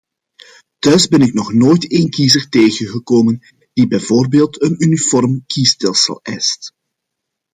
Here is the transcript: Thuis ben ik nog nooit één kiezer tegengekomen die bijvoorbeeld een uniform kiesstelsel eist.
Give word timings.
Thuis 0.79 1.07
ben 1.07 1.21
ik 1.21 1.33
nog 1.33 1.53
nooit 1.53 1.89
één 1.91 2.09
kiezer 2.09 2.49
tegengekomen 2.49 3.41
die 3.73 3.87
bijvoorbeeld 3.87 4.61
een 4.61 4.83
uniform 4.83 5.43
kiesstelsel 5.45 6.19
eist. 6.21 6.73